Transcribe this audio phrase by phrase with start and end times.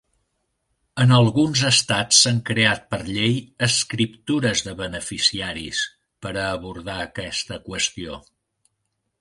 [1.03, 3.35] En alguns estats s'han creat per llei
[3.69, 5.83] "escriptures de beneficiaris"
[6.27, 8.19] per a abordar aquesta qüestió.